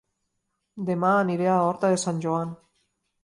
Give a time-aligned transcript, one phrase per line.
[0.87, 2.57] Dema aniré a Horta de Sant Joan